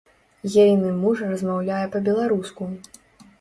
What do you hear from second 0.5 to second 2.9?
Ейны муж размаўляе па-беларуску.